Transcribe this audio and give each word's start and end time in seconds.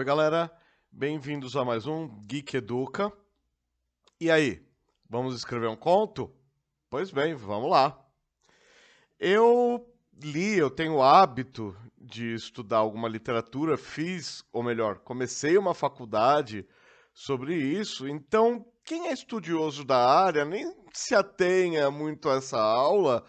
Oi, 0.00 0.04
galera. 0.06 0.50
Bem-vindos 0.90 1.54
a 1.58 1.62
mais 1.62 1.86
um 1.86 2.08
Geek 2.24 2.56
Educa. 2.56 3.12
E 4.18 4.30
aí, 4.30 4.66
vamos 5.06 5.34
escrever 5.34 5.68
um 5.68 5.76
conto? 5.76 6.34
Pois 6.88 7.10
bem, 7.10 7.34
vamos 7.34 7.70
lá. 7.70 8.02
Eu 9.18 9.86
li, 10.24 10.56
eu 10.56 10.70
tenho 10.70 10.94
o 10.94 11.02
hábito 11.02 11.76
de 11.98 12.32
estudar 12.32 12.78
alguma 12.78 13.10
literatura, 13.10 13.76
fiz, 13.76 14.42
ou 14.50 14.62
melhor, 14.62 15.00
comecei 15.00 15.58
uma 15.58 15.74
faculdade 15.74 16.66
sobre 17.12 17.54
isso, 17.54 18.08
então 18.08 18.64
quem 18.82 19.08
é 19.08 19.12
estudioso 19.12 19.84
da 19.84 19.98
área 19.98 20.46
nem 20.46 20.74
se 20.94 21.14
atenha 21.14 21.90
muito 21.90 22.30
a 22.30 22.36
essa 22.36 22.58
aula, 22.58 23.22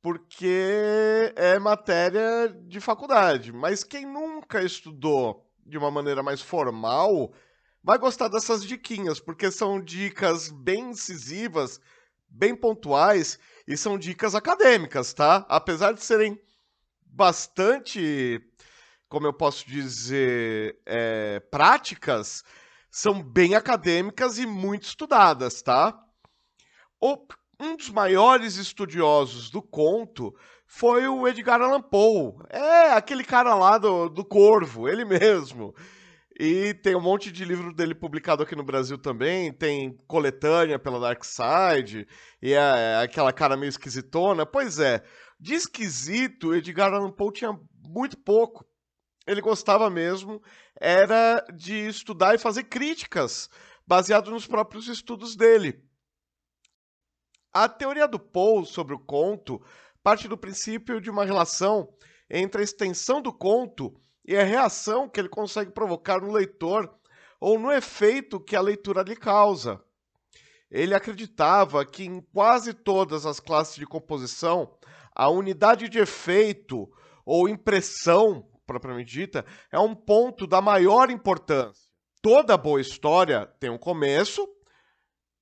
porque 0.00 1.34
é 1.36 1.58
matéria 1.58 2.48
de 2.66 2.80
faculdade. 2.80 3.52
Mas 3.52 3.84
quem 3.84 4.06
nunca 4.06 4.62
estudou 4.62 5.46
de 5.68 5.76
uma 5.78 5.90
maneira 5.90 6.22
mais 6.22 6.40
formal 6.40 7.32
vai 7.82 7.98
gostar 7.98 8.28
dessas 8.28 8.64
diquinhas, 8.64 9.20
porque 9.20 9.50
são 9.50 9.80
dicas 9.80 10.50
bem 10.50 10.90
incisivas, 10.90 11.80
bem 12.28 12.54
pontuais 12.54 13.38
e 13.66 13.76
são 13.76 13.98
dicas 13.98 14.34
acadêmicas, 14.34 15.12
tá? 15.12 15.46
Apesar 15.48 15.92
de 15.92 16.02
serem 16.02 16.38
bastante, 17.04 18.40
como 19.08 19.26
eu 19.26 19.32
posso 19.32 19.66
dizer, 19.66 20.80
é, 20.86 21.40
práticas, 21.50 22.42
são 22.90 23.22
bem 23.22 23.54
acadêmicas 23.54 24.38
e 24.38 24.46
muito 24.46 24.84
estudadas, 24.84 25.62
tá? 25.62 25.98
O, 27.00 27.16
um 27.60 27.76
dos 27.76 27.90
maiores 27.90 28.56
estudiosos 28.56 29.50
do 29.50 29.62
conto 29.62 30.34
foi 30.68 31.08
o 31.08 31.26
Edgar 31.26 31.60
Allan 31.60 31.82
Poe. 31.82 32.34
É, 32.48 32.92
aquele 32.92 33.24
cara 33.24 33.54
lá 33.56 33.78
do, 33.78 34.08
do 34.08 34.24
Corvo, 34.24 34.88
ele 34.88 35.04
mesmo. 35.04 35.74
E 36.38 36.72
tem 36.74 36.94
um 36.94 37.00
monte 37.00 37.32
de 37.32 37.44
livro 37.44 37.74
dele 37.74 37.96
publicado 37.96 38.44
aqui 38.44 38.54
no 38.54 38.62
Brasil 38.62 38.96
também. 38.96 39.52
Tem 39.52 39.96
coletânea 40.06 40.78
pela 40.78 41.00
Dark 41.00 41.24
Side. 41.24 42.06
E 42.40 42.52
é, 42.52 42.56
é 42.56 43.02
aquela 43.02 43.32
cara 43.32 43.56
meio 43.56 43.70
esquisitona. 43.70 44.46
Pois 44.46 44.78
é, 44.78 45.02
de 45.40 45.54
esquisito, 45.54 46.54
Edgar 46.54 46.94
Allan 46.94 47.10
Poe 47.10 47.32
tinha 47.32 47.58
muito 47.82 48.16
pouco. 48.16 48.64
Ele 49.26 49.40
gostava 49.40 49.90
mesmo 49.90 50.40
era 50.80 51.44
de 51.54 51.88
estudar 51.88 52.34
e 52.34 52.38
fazer 52.38 52.64
críticas 52.64 53.50
baseado 53.86 54.30
nos 54.30 54.46
próprios 54.46 54.86
estudos 54.86 55.34
dele. 55.34 55.82
A 57.52 57.68
teoria 57.68 58.06
do 58.06 58.18
Poe 58.18 58.64
sobre 58.64 58.94
o 58.94 58.98
conto 58.98 59.60
parte 60.02 60.28
do 60.28 60.36
princípio 60.36 61.00
de 61.00 61.10
uma 61.10 61.24
relação 61.24 61.88
entre 62.30 62.60
a 62.60 62.64
extensão 62.64 63.20
do 63.20 63.32
conto 63.32 63.94
e 64.24 64.36
a 64.36 64.44
reação 64.44 65.08
que 65.08 65.18
ele 65.18 65.28
consegue 65.28 65.70
provocar 65.70 66.20
no 66.20 66.32
leitor 66.32 66.92
ou 67.40 67.58
no 67.58 67.72
efeito 67.72 68.40
que 68.40 68.56
a 68.56 68.60
leitura 68.60 69.02
lhe 69.02 69.16
causa. 69.16 69.82
Ele 70.70 70.94
acreditava 70.94 71.84
que 71.84 72.04
em 72.04 72.20
quase 72.20 72.74
todas 72.74 73.24
as 73.24 73.40
classes 73.40 73.76
de 73.76 73.86
composição, 73.86 74.76
a 75.14 75.28
unidade 75.30 75.88
de 75.88 75.98
efeito 75.98 76.88
ou 77.24 77.48
impressão, 77.48 78.46
propriamente 78.66 79.10
dita, 79.10 79.46
é 79.72 79.78
um 79.78 79.94
ponto 79.94 80.46
da 80.46 80.60
maior 80.60 81.10
importância. 81.10 81.88
Toda 82.20 82.58
boa 82.58 82.80
história 82.80 83.46
tem 83.58 83.70
um 83.70 83.78
começo, 83.78 84.46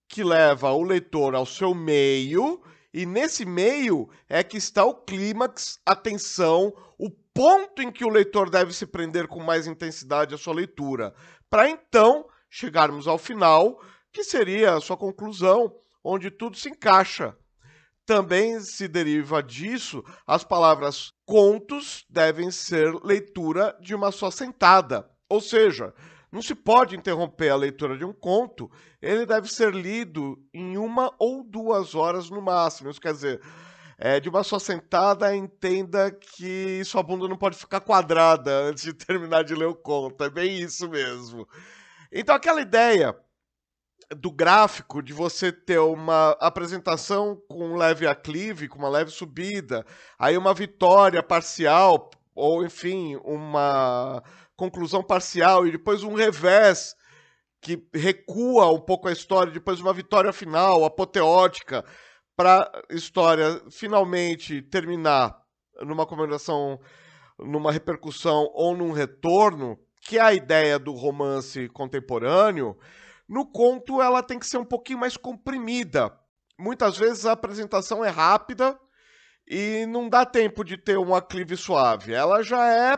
que 0.09 0.23
leva 0.23 0.71
o 0.71 0.83
leitor 0.83 1.35
ao 1.35 1.45
seu 1.45 1.75
meio, 1.75 2.63
e 2.97 3.05
nesse 3.05 3.45
meio 3.45 4.09
é 4.27 4.43
que 4.43 4.57
está 4.57 4.83
o 4.83 4.95
clímax, 4.95 5.79
a 5.85 5.95
tensão, 5.95 6.73
o 6.99 7.11
ponto 7.11 7.83
em 7.83 7.93
que 7.93 8.03
o 8.07 8.09
leitor 8.09 8.49
deve 8.49 8.73
se 8.73 8.87
prender 8.87 9.29
com 9.29 9.43
mais 9.43 9.67
intensidade 9.67 10.35
à 10.35 10.39
sua 10.39 10.55
leitura, 10.55 11.15
para 11.51 11.69
então 11.69 12.27
chegarmos 12.49 13.07
ao 13.07 13.19
final, 13.19 13.79
que 14.11 14.25
seria 14.25 14.73
a 14.73 14.81
sua 14.81 14.97
conclusão, 14.97 15.77
onde 16.03 16.31
tudo 16.31 16.57
se 16.57 16.71
encaixa. 16.71 17.37
Também 18.07 18.61
se 18.61 18.89
deriva 18.89 19.43
disso 19.43 20.03
as 20.27 20.43
palavras 20.43 21.13
contos 21.27 22.07
devem 22.09 22.51
ser 22.51 22.95
leitura 23.05 23.77
de 23.79 23.95
uma 23.95 24.11
só 24.11 24.31
sentada, 24.31 25.07
ou 25.29 25.43
seja, 25.43 25.93
não 26.37 26.43
se 26.43 26.55
pode 26.55 26.95
interromper 26.95 27.49
a 27.49 27.57
leitura 27.57 27.97
de 27.97 28.05
um 28.05 28.13
conto, 28.13 28.71
ele 29.01 29.25
deve 29.25 29.51
ser 29.51 29.75
lido 29.75 30.39
em 30.53 30.77
uma 30.77 31.11
ou 31.19 31.43
duas 31.43 31.95
horas 31.95 32.29
no 32.29 32.43
máximo. 32.43 32.91
Isso 32.91 33.01
quer 33.01 33.15
dizer, 33.15 33.41
é, 33.97 34.21
de 34.21 34.29
uma 34.29 34.45
só 34.45 34.59
sentada, 34.59 35.35
entenda 35.35 36.11
que 36.11 36.85
sua 36.85 37.03
bunda 37.03 37.27
não 37.27 37.39
pode 37.39 37.57
ficar 37.57 37.81
quadrada 37.81 38.51
antes 38.69 38.85
de 38.85 38.93
terminar 38.93 39.45
de 39.45 39.55
ler 39.55 39.65
o 39.65 39.75
conto. 39.75 40.23
É 40.23 40.29
bem 40.29 40.59
isso 40.59 40.91
mesmo. 40.91 41.49
Então, 42.13 42.35
aquela 42.35 42.61
ideia 42.61 43.17
do 44.15 44.31
gráfico 44.31 45.03
de 45.03 45.15
você 45.15 45.51
ter 45.51 45.79
uma 45.79 46.33
apresentação 46.39 47.41
com 47.49 47.71
um 47.71 47.77
leve 47.77 48.07
aclive, 48.07 48.69
com 48.69 48.79
uma 48.79 48.91
leve 48.91 49.11
subida, 49.11 49.87
aí 50.19 50.37
uma 50.37 50.53
vitória 50.53 51.23
parcial, 51.23 52.11
ou 52.35 52.63
enfim, 52.63 53.17
uma 53.25 54.23
conclusão 54.57 55.03
parcial 55.03 55.67
e 55.67 55.73
depois 55.73 56.03
um 56.03 56.15
revés 56.15 56.95
que 57.61 57.85
recua 57.93 58.71
um 58.71 58.81
pouco 58.81 59.09
a 59.09 59.13
história, 59.13 59.53
depois 59.53 59.81
uma 59.81 59.93
vitória 59.93 60.33
final, 60.33 60.85
apoteótica, 60.85 61.85
para 62.37 62.71
a 62.91 62.95
história 62.95 63.61
finalmente 63.71 64.63
terminar 64.63 65.37
numa 65.81 66.07
comemoração, 66.07 66.79
numa 67.39 67.73
repercussão 67.73 68.51
ou 68.55 68.77
num 68.77 68.93
retorno, 68.93 69.79
que 70.01 70.19
é 70.19 70.23
a 70.23 70.35
ideia 70.35 70.79
do 70.79 70.93
romance 70.93 71.69
contemporâneo, 71.71 72.77
no 73.29 73.51
conto 73.51 74.01
ela 74.01 74.23
tem 74.23 74.39
que 74.39 74.47
ser 74.47 74.59
um 74.59 74.65
pouquinho 74.65 75.01
mais 75.01 75.17
comprimida. 75.17 76.17
Muitas 76.59 76.97
vezes 76.97 77.27
a 77.27 77.33
apresentação 77.33 78.05
é 78.05 78.09
rápida 78.09 78.79
e 79.49 79.85
não 79.87 80.09
dá 80.09 80.25
tempo 80.25 80.65
de 80.65 80.77
ter 80.77 80.99
um 80.99 81.15
aclive 81.15 81.57
suave. 81.57 82.13
Ela 82.13 82.43
já 82.43 82.73
é 82.73 82.97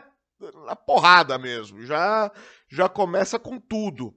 na 0.67 0.77
porrada 0.77 1.39
mesmo, 1.39 1.85
já 1.85 2.31
já 2.69 2.89
começa 2.89 3.39
com 3.39 3.59
tudo. 3.59 4.15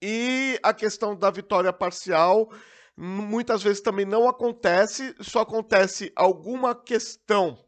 E 0.00 0.58
a 0.62 0.74
questão 0.74 1.16
da 1.16 1.30
vitória 1.30 1.72
parcial 1.72 2.50
muitas 2.96 3.62
vezes 3.62 3.80
também 3.80 4.06
não 4.06 4.28
acontece, 4.28 5.14
só 5.20 5.40
acontece 5.40 6.12
alguma 6.16 6.74
questão 6.74 7.58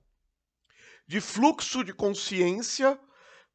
de 1.06 1.20
fluxo 1.20 1.84
de 1.84 1.92
consciência, 1.92 2.98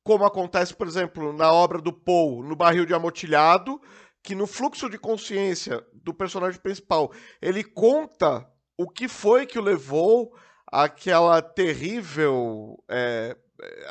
como 0.04 0.26
acontece, 0.26 0.76
por 0.76 0.88
exemplo, 0.88 1.34
na 1.34 1.52
obra 1.52 1.82
do 1.82 1.94
Poe, 1.94 2.46
no 2.48 2.56
Barril 2.56 2.86
de 2.86 2.94
Amotilhado, 2.94 3.82
que 4.22 4.36
no 4.36 4.48
fluxo 4.48 4.90
de 4.90 4.98
consciência 4.98 5.86
do 5.94 6.14
personagem 6.14 6.60
principal, 6.60 7.12
ele 7.42 7.64
conta 7.64 8.48
o 8.78 8.90
que 8.90 9.08
foi 9.08 9.46
que 9.46 9.60
o 9.60 9.62
levou 9.62 10.36
àquela 10.68 11.42
terrível 11.42 12.76
é, 12.90 13.38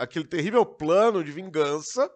aquele 0.03 0.27
terrível 0.27 0.67
plano 0.67 1.23
de 1.23 1.31
vingança 1.31 2.11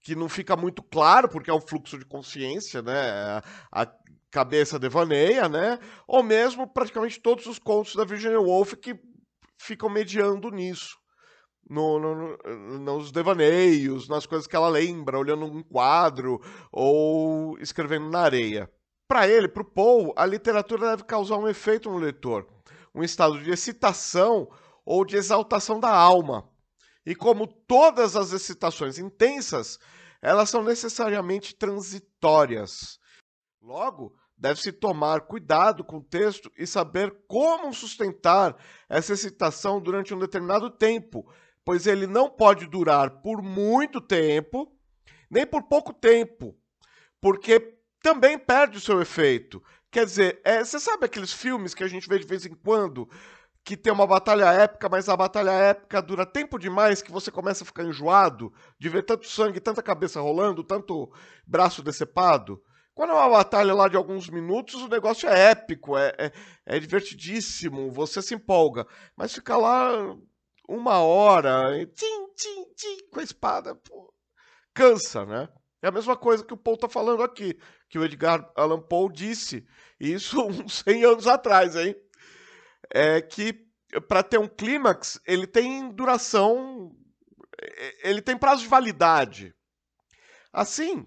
que 0.00 0.14
não 0.14 0.28
fica 0.28 0.56
muito 0.56 0.82
claro 0.82 1.28
porque 1.28 1.50
é 1.50 1.54
um 1.54 1.60
fluxo 1.60 1.98
de 1.98 2.04
consciência, 2.04 2.82
né? 2.82 3.40
A 3.72 3.86
cabeça 4.30 4.78
devaneia, 4.78 5.48
né? 5.48 5.78
Ou 6.06 6.22
mesmo 6.22 6.66
praticamente 6.66 7.20
todos 7.20 7.46
os 7.46 7.58
contos 7.58 7.94
da 7.94 8.04
Virginia 8.04 8.40
Woolf 8.40 8.74
que 8.74 8.98
ficam 9.58 9.88
mediando 9.88 10.50
nisso. 10.50 10.96
No, 11.70 11.98
no, 11.98 12.38
nos 12.78 13.12
devaneios, 13.12 14.08
nas 14.08 14.24
coisas 14.24 14.46
que 14.46 14.56
ela 14.56 14.70
lembra, 14.70 15.18
olhando 15.18 15.44
um 15.44 15.62
quadro 15.62 16.40
ou 16.72 17.58
escrevendo 17.58 18.08
na 18.08 18.20
areia. 18.20 18.70
Para 19.06 19.28
ele, 19.28 19.48
para 19.48 19.62
o 19.62 19.70
Poe, 19.70 20.12
a 20.16 20.24
literatura 20.24 20.90
deve 20.90 21.04
causar 21.04 21.36
um 21.36 21.46
efeito 21.46 21.90
no 21.90 21.98
leitor, 21.98 22.46
um 22.94 23.02
estado 23.02 23.38
de 23.38 23.50
excitação 23.50 24.48
ou 24.82 25.04
de 25.04 25.16
exaltação 25.16 25.78
da 25.78 25.90
alma. 25.90 26.48
E 27.08 27.14
como 27.14 27.46
todas 27.46 28.16
as 28.16 28.34
excitações 28.34 28.98
intensas, 28.98 29.78
elas 30.20 30.50
são 30.50 30.62
necessariamente 30.62 31.54
transitórias. 31.54 33.00
Logo, 33.62 34.14
deve-se 34.36 34.70
tomar 34.70 35.22
cuidado 35.22 35.82
com 35.82 35.96
o 35.96 36.04
texto 36.04 36.52
e 36.54 36.66
saber 36.66 37.24
como 37.26 37.72
sustentar 37.72 38.54
essa 38.90 39.14
excitação 39.14 39.80
durante 39.80 40.12
um 40.12 40.18
determinado 40.18 40.68
tempo, 40.68 41.26
pois 41.64 41.86
ele 41.86 42.06
não 42.06 42.28
pode 42.28 42.66
durar 42.66 43.22
por 43.22 43.40
muito 43.40 44.02
tempo, 44.02 44.70
nem 45.30 45.46
por 45.46 45.62
pouco 45.62 45.94
tempo, 45.94 46.54
porque 47.22 47.78
também 48.02 48.38
perde 48.38 48.76
o 48.76 48.82
seu 48.82 49.00
efeito. 49.00 49.62
Quer 49.90 50.04
dizer, 50.04 50.42
é, 50.44 50.62
você 50.62 50.78
sabe 50.78 51.06
aqueles 51.06 51.32
filmes 51.32 51.72
que 51.72 51.82
a 51.82 51.88
gente 51.88 52.06
vê 52.06 52.18
de 52.18 52.26
vez 52.26 52.44
em 52.44 52.54
quando, 52.54 53.08
que 53.68 53.76
tem 53.76 53.92
uma 53.92 54.06
batalha 54.06 54.46
épica, 54.46 54.88
mas 54.88 55.10
a 55.10 55.16
batalha 55.16 55.50
épica 55.50 56.00
dura 56.00 56.24
tempo 56.24 56.58
demais 56.58 57.02
que 57.02 57.12
você 57.12 57.30
começa 57.30 57.64
a 57.64 57.66
ficar 57.66 57.84
enjoado 57.84 58.50
de 58.78 58.88
ver 58.88 59.02
tanto 59.02 59.26
sangue, 59.28 59.60
tanta 59.60 59.82
cabeça 59.82 60.22
rolando, 60.22 60.64
tanto 60.64 61.12
braço 61.46 61.82
decepado? 61.82 62.62
Quando 62.94 63.10
é 63.10 63.12
uma 63.12 63.28
batalha 63.28 63.74
lá 63.74 63.86
de 63.86 63.94
alguns 63.94 64.30
minutos, 64.30 64.76
o 64.76 64.88
negócio 64.88 65.28
é 65.28 65.50
épico, 65.50 65.98
é, 65.98 66.14
é, 66.16 66.32
é 66.64 66.78
divertidíssimo, 66.78 67.92
você 67.92 68.22
se 68.22 68.34
empolga. 68.34 68.86
Mas 69.14 69.34
ficar 69.34 69.58
lá 69.58 70.16
uma 70.66 71.00
hora, 71.00 71.68
tim, 71.94 72.26
tim, 72.34 72.64
tim, 72.74 73.06
com 73.12 73.20
a 73.20 73.22
espada, 73.22 73.74
pô, 73.74 74.14
cansa, 74.72 75.26
né? 75.26 75.46
É 75.82 75.88
a 75.88 75.92
mesma 75.92 76.16
coisa 76.16 76.42
que 76.42 76.54
o 76.54 76.56
Paul 76.56 76.76
está 76.76 76.88
falando 76.88 77.22
aqui, 77.22 77.54
que 77.90 77.98
o 77.98 78.04
Edgar 78.04 78.50
Allan 78.56 78.80
Poe 78.80 79.12
disse, 79.12 79.66
isso 80.00 80.40
uns 80.48 80.82
100 80.86 81.04
anos 81.04 81.26
atrás, 81.26 81.76
hein? 81.76 81.94
É 82.92 83.20
que 83.20 83.68
para 84.08 84.22
ter 84.22 84.38
um 84.38 84.48
clímax, 84.48 85.20
ele 85.26 85.46
tem 85.46 85.90
duração, 85.90 86.94
ele 88.02 88.20
tem 88.20 88.36
prazo 88.36 88.62
de 88.62 88.68
validade. 88.68 89.54
Assim, 90.52 91.06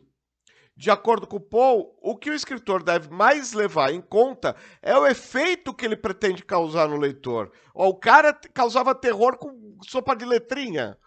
de 0.75 0.89
acordo 0.89 1.27
com 1.27 1.37
o 1.37 1.41
Paul, 1.41 1.95
o 2.01 2.17
que 2.17 2.29
o 2.29 2.33
escritor 2.33 2.81
deve 2.81 3.09
mais 3.09 3.53
levar 3.53 3.93
em 3.93 4.01
conta 4.01 4.55
é 4.81 4.97
o 4.97 5.05
efeito 5.05 5.73
que 5.73 5.85
ele 5.85 5.95
pretende 5.95 6.43
causar 6.43 6.87
no 6.87 6.97
leitor. 6.97 7.51
O 7.73 7.93
cara 7.93 8.33
causava 8.33 8.95
terror 8.95 9.37
com 9.37 9.77
sopa 9.87 10.15
de 10.15 10.25
letrinha. 10.25 10.97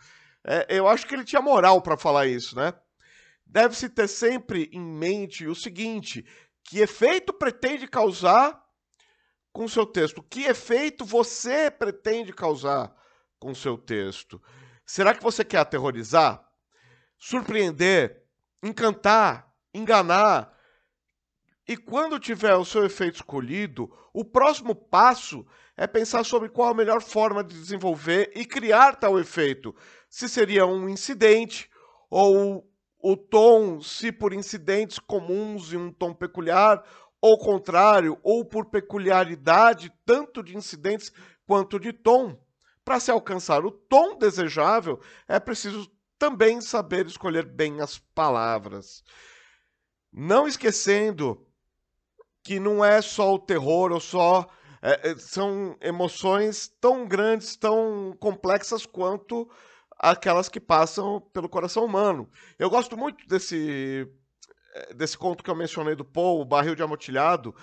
É, 0.47 0.67
eu 0.69 0.87
acho 0.87 1.07
que 1.07 1.15
ele 1.15 1.25
tinha 1.25 1.43
moral 1.43 1.81
para 1.81 1.97
falar 1.97 2.27
isso, 2.27 2.55
né? 2.55 2.73
Deve-se 3.47 3.89
ter 3.89 4.09
sempre 4.09 4.69
em 4.73 4.81
mente 4.81 5.47
o 5.47 5.55
seguinte: 5.55 6.25
que 6.63 6.81
efeito 6.81 7.33
pretende 7.33 7.87
causar 7.87 8.64
com 9.55 9.69
seu 9.69 9.87
texto? 9.87 10.23
Que 10.23 10.43
efeito 10.43 11.05
você 11.05 11.71
pretende 11.71 12.33
causar 12.33 12.93
com 13.39 13.55
seu 13.55 13.79
texto? 13.79 14.43
Será 14.85 15.15
que 15.15 15.23
você 15.23 15.45
quer 15.45 15.59
aterrorizar, 15.59 16.45
surpreender, 17.17 18.25
encantar, 18.63 19.49
enganar? 19.73 20.53
E 21.67 21.77
quando 21.77 22.19
tiver 22.19 22.55
o 22.57 22.65
seu 22.65 22.85
efeito 22.85 23.15
escolhido, 23.15 23.91
o 24.13 24.25
próximo 24.25 24.75
passo 24.75 25.47
é 25.77 25.87
pensar 25.87 26.25
sobre 26.25 26.49
qual 26.49 26.71
a 26.71 26.75
melhor 26.75 27.01
forma 27.01 27.43
de 27.43 27.55
desenvolver 27.55 28.33
e 28.35 28.45
criar 28.45 28.97
tal 28.97 29.19
efeito. 29.19 29.75
Se 30.11 30.29
seria 30.29 30.67
um 30.67 30.89
incidente 30.89 31.71
ou 32.11 32.69
o 32.99 33.17
tom, 33.17 33.81
se 33.81 34.11
por 34.11 34.33
incidentes 34.33 34.99
comuns 34.99 35.73
e 35.73 35.77
um 35.77 35.93
tom 35.93 36.13
peculiar, 36.13 36.83
ou 37.27 37.39
contrário, 37.39 38.19
ou 38.23 38.45
por 38.45 38.67
peculiaridade 38.67 39.91
tanto 40.05 40.43
de 40.43 40.55
incidentes 40.55 41.11
quanto 41.47 41.81
de 41.81 41.91
tom. 41.91 42.39
Para 42.85 43.01
se 43.01 43.11
alcançar 43.11 43.65
o 43.65 43.71
tom 43.71 44.19
desejável, 44.19 45.01
é 45.27 45.41
preciso 45.41 45.91
também 46.19 46.61
saber 46.61 47.07
escolher 47.07 47.47
bem 47.47 47.81
as 47.81 47.97
palavras. 47.99 49.03
Não 50.13 50.47
esquecendo 50.47 51.47
que 52.43 52.61
não 52.61 52.85
é 52.85 53.01
só 53.01 53.33
o 53.33 53.39
terror 53.39 53.91
ou 53.91 54.01
só. 54.01 54.47
É, 54.83 55.13
é 55.13 55.17
são 55.17 55.79
emoções 55.81 56.69
tão 56.79 57.09
grandes, 57.09 57.57
tão 57.57 58.15
complexas 58.21 58.85
quanto 58.85 59.51
aquelas 59.99 60.51
que 60.51 60.61
passam 60.61 61.23
pelo 61.33 61.49
coração 61.49 61.87
humano. 61.87 62.31
Eu 62.59 62.69
gosto 62.69 62.99
muito 62.99 63.27
desse 63.27 64.07
desse 64.95 65.17
conto 65.17 65.43
que 65.43 65.51
eu 65.51 65.55
mencionei 65.55 65.95
do 65.95 66.05
Paul, 66.05 66.41
O 66.41 66.45
Barril 66.45 66.75
de 66.75 66.83
Amotilhado, 66.83 67.55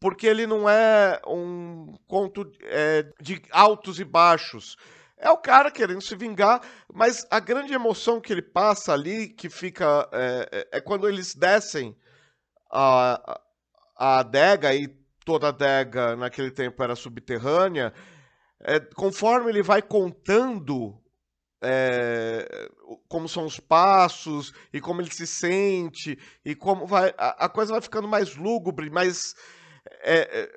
porque 0.00 0.26
ele 0.26 0.46
não 0.46 0.68
é 0.68 1.20
um 1.26 1.94
conto 2.06 2.50
é, 2.62 3.06
de 3.20 3.42
altos 3.50 3.98
e 3.98 4.04
baixos. 4.04 4.76
É 5.16 5.30
o 5.30 5.38
cara 5.38 5.70
querendo 5.70 6.00
se 6.00 6.14
vingar, 6.14 6.60
mas 6.92 7.26
a 7.30 7.40
grande 7.40 7.72
emoção 7.72 8.20
que 8.20 8.32
ele 8.32 8.42
passa 8.42 8.92
ali, 8.92 9.28
que 9.28 9.50
fica. 9.50 10.08
É, 10.12 10.48
é, 10.52 10.78
é 10.78 10.80
quando 10.80 11.08
eles 11.08 11.34
descem 11.34 11.96
a, 12.70 13.40
a 13.96 14.20
adega, 14.20 14.72
e 14.72 14.86
toda 15.24 15.48
adega 15.48 16.14
naquele 16.14 16.52
tempo 16.52 16.82
era 16.82 16.94
subterrânea. 16.94 17.92
É, 18.60 18.78
conforme 18.78 19.50
ele 19.50 19.62
vai 19.62 19.82
contando 19.82 21.00
é, 21.62 22.68
como 23.08 23.28
são 23.28 23.44
os 23.44 23.58
passos 23.58 24.52
e 24.72 24.80
como 24.80 25.00
ele 25.00 25.10
se 25.12 25.26
sente 25.26 26.18
e 26.44 26.54
como 26.54 26.86
vai 26.86 27.12
a, 27.18 27.46
a 27.46 27.48
coisa 27.48 27.72
vai 27.72 27.80
ficando 27.80 28.06
mais 28.06 28.36
lúgubre, 28.36 28.90
mais 28.90 29.34
é, 30.02 30.48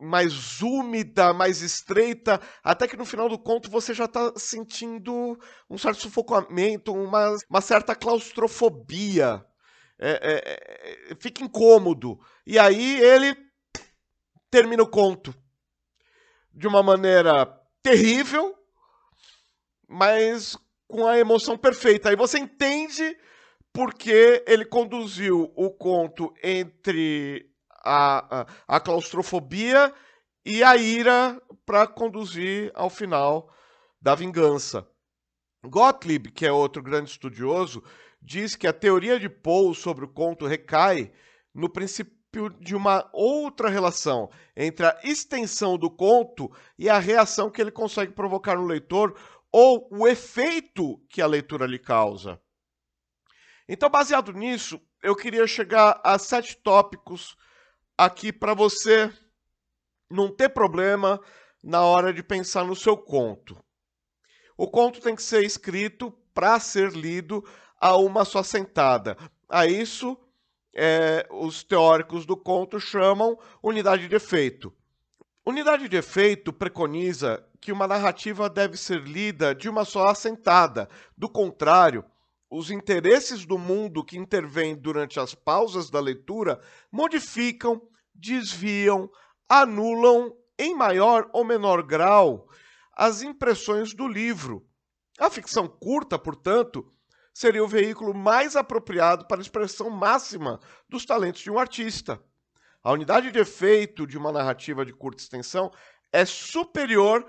mais 0.00 0.60
úmida, 0.60 1.32
mais 1.32 1.62
estreita, 1.62 2.40
até 2.62 2.86
que 2.86 2.96
no 2.96 3.04
final 3.04 3.28
do 3.28 3.38
conto 3.38 3.70
você 3.70 3.94
já 3.94 4.04
está 4.04 4.32
sentindo 4.36 5.38
um 5.70 5.78
certo 5.78 6.02
sufocamento, 6.02 6.92
uma, 6.92 7.34
uma 7.48 7.60
certa 7.60 7.94
claustrofobia. 7.94 9.44
É, 9.98 11.10
é, 11.10 11.14
fica 11.18 11.42
incômodo. 11.42 12.18
E 12.46 12.58
aí 12.58 13.00
ele 13.00 13.34
termina 14.50 14.82
o 14.82 14.90
conto 14.90 15.34
de 16.52 16.66
uma 16.66 16.82
maneira 16.82 17.46
terrível, 17.82 18.54
mas 19.88 20.56
com 20.88 21.06
a 21.06 21.18
emoção 21.18 21.56
perfeita. 21.56 22.10
Aí 22.10 22.16
você 22.16 22.38
entende 22.38 23.16
porque 23.72 24.42
ele 24.46 24.64
conduziu 24.64 25.52
o 25.54 25.70
conto 25.70 26.32
entre 26.42 27.50
a, 27.84 28.40
a, 28.40 28.46
a 28.76 28.80
claustrofobia 28.80 29.92
e 30.44 30.62
a 30.62 30.76
ira 30.76 31.40
para 31.64 31.86
conduzir 31.86 32.70
ao 32.74 32.88
final 32.88 33.52
da 34.00 34.14
vingança. 34.14 34.86
Gottlieb, 35.64 36.30
que 36.30 36.46
é 36.46 36.52
outro 36.52 36.82
grande 36.82 37.10
estudioso, 37.10 37.82
diz 38.22 38.54
que 38.54 38.66
a 38.66 38.72
teoria 38.72 39.18
de 39.18 39.28
Poe 39.28 39.74
sobre 39.74 40.04
o 40.04 40.08
conto 40.08 40.46
recai 40.46 41.12
no 41.54 41.68
princípio 41.68 42.16
de 42.60 42.76
uma 42.76 43.08
outra 43.12 43.68
relação 43.68 44.30
entre 44.54 44.86
a 44.86 44.98
extensão 45.02 45.78
do 45.78 45.90
conto 45.90 46.50
e 46.78 46.88
a 46.88 46.98
reação 46.98 47.50
que 47.50 47.60
ele 47.60 47.70
consegue 47.70 48.12
provocar 48.12 48.56
no 48.56 48.66
leitor 48.66 49.18
ou 49.52 49.88
o 49.90 50.06
efeito 50.06 50.98
que 51.08 51.22
a 51.22 51.26
leitura 51.26 51.66
lhe 51.66 51.78
causa. 51.78 52.40
Então, 53.68 53.88
baseado 53.88 54.32
nisso, 54.32 54.80
eu 55.02 55.14
queria 55.16 55.46
chegar 55.46 56.00
a 56.04 56.18
sete 56.18 56.56
tópicos 56.56 57.36
aqui 57.96 58.32
para 58.32 58.54
você 58.54 59.12
não 60.10 60.34
ter 60.34 60.50
problema 60.50 61.20
na 61.62 61.82
hora 61.82 62.12
de 62.12 62.22
pensar 62.22 62.64
no 62.64 62.76
seu 62.76 62.96
conto. 62.96 63.58
O 64.56 64.68
conto 64.68 65.00
tem 65.00 65.14
que 65.14 65.22
ser 65.22 65.44
escrito 65.44 66.10
para 66.32 66.58
ser 66.60 66.92
lido 66.92 67.44
a 67.80 67.96
uma 67.96 68.24
só 68.24 68.42
sentada. 68.42 69.16
A 69.48 69.66
isso, 69.66 70.16
é, 70.74 71.26
os 71.30 71.62
teóricos 71.62 72.24
do 72.24 72.36
conto 72.36 72.78
chamam 72.78 73.38
unidade 73.62 74.08
de 74.08 74.14
efeito. 74.14 74.72
Unidade 75.44 75.88
de 75.88 75.96
efeito 75.96 76.52
preconiza 76.52 77.45
que 77.60 77.72
uma 77.72 77.86
narrativa 77.86 78.48
deve 78.48 78.76
ser 78.76 79.02
lida 79.02 79.54
de 79.54 79.68
uma 79.68 79.84
só 79.84 80.06
assentada. 80.06 80.88
Do 81.16 81.28
contrário, 81.28 82.04
os 82.50 82.70
interesses 82.70 83.44
do 83.44 83.58
mundo 83.58 84.04
que 84.04 84.18
intervêm 84.18 84.76
durante 84.76 85.18
as 85.18 85.34
pausas 85.34 85.90
da 85.90 86.00
leitura 86.00 86.60
modificam, 86.90 87.80
desviam, 88.14 89.10
anulam, 89.48 90.32
em 90.58 90.74
maior 90.74 91.28
ou 91.32 91.44
menor 91.44 91.82
grau, 91.82 92.48
as 92.96 93.22
impressões 93.22 93.92
do 93.92 94.08
livro. 94.08 94.66
A 95.18 95.28
ficção 95.28 95.68
curta, 95.68 96.18
portanto, 96.18 96.86
seria 97.32 97.62
o 97.62 97.68
veículo 97.68 98.14
mais 98.14 98.56
apropriado 98.56 99.26
para 99.26 99.38
a 99.38 99.42
expressão 99.42 99.90
máxima 99.90 100.58
dos 100.88 101.04
talentos 101.04 101.42
de 101.42 101.50
um 101.50 101.58
artista. 101.58 102.18
A 102.82 102.92
unidade 102.92 103.30
de 103.30 103.38
efeito 103.38 104.06
de 104.06 104.16
uma 104.16 104.32
narrativa 104.32 104.86
de 104.86 104.92
curta 104.92 105.22
extensão 105.22 105.70
é 106.12 106.24
superior 106.24 107.26